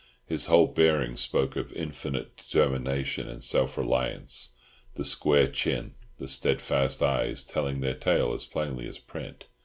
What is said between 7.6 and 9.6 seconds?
their tale as plainly as print.